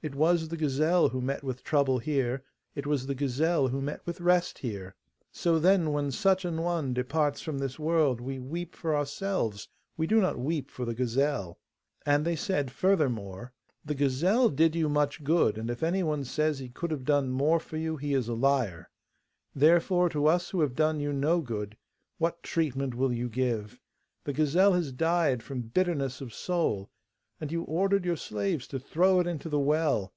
It 0.00 0.14
was 0.14 0.46
the 0.46 0.56
gazelle 0.56 1.08
who 1.08 1.20
met 1.20 1.42
with 1.42 1.64
trouble 1.64 1.98
here, 1.98 2.44
it 2.76 2.86
was 2.86 3.08
the 3.08 3.16
gazelle 3.16 3.66
who 3.66 3.82
met 3.82 4.00
with 4.06 4.20
rest 4.20 4.58
here. 4.60 4.94
So, 5.32 5.58
then, 5.58 5.90
when 5.92 6.12
such 6.12 6.44
an 6.44 6.62
one 6.62 6.94
departs 6.94 7.40
from 7.40 7.58
this 7.58 7.80
world 7.80 8.20
we 8.20 8.38
weep 8.38 8.76
for 8.76 8.94
ourselves, 8.94 9.66
we 9.96 10.06
do 10.06 10.20
not 10.20 10.38
weep 10.38 10.70
for 10.70 10.84
the 10.84 10.94
gazelle.' 10.94 11.58
And 12.06 12.24
they 12.24 12.36
said 12.36 12.70
furthermore: 12.70 13.52
'The 13.84 13.96
gazelle 13.96 14.50
did 14.50 14.76
you 14.76 14.88
much 14.88 15.24
good, 15.24 15.58
and 15.58 15.68
if 15.68 15.82
anyone 15.82 16.22
says 16.22 16.60
he 16.60 16.68
could 16.68 16.92
have 16.92 17.04
done 17.04 17.30
more 17.32 17.58
for 17.58 17.76
you 17.76 17.96
he 17.96 18.14
is 18.14 18.28
a 18.28 18.34
liar! 18.34 18.90
Therefore, 19.52 20.08
to 20.10 20.26
us 20.26 20.50
who 20.50 20.60
have 20.60 20.76
done 20.76 21.00
you 21.00 21.12
no 21.12 21.40
good, 21.40 21.76
what 22.18 22.44
treatment 22.44 22.94
will 22.94 23.12
you 23.12 23.28
give? 23.28 23.80
The 24.22 24.32
gazelle 24.32 24.74
has 24.74 24.92
died 24.92 25.42
from 25.42 25.62
bitterness 25.62 26.20
of 26.20 26.32
soul, 26.32 26.88
and 27.40 27.52
you 27.52 27.62
ordered 27.62 28.04
your 28.04 28.16
slaves 28.16 28.66
to 28.66 28.80
throw 28.80 29.20
it 29.20 29.26
into 29.28 29.48
the 29.48 29.60
well. 29.60 30.12